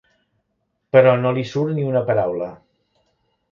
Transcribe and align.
Però 0.97 1.11
no 1.19 1.35
li 1.37 1.45
surt 1.51 1.77
ni 1.77 1.87
una 1.91 2.03
paraula. 2.11 2.51